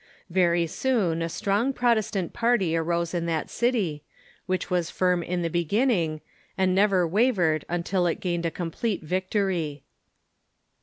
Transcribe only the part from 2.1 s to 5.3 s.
party arose in that city, which was firm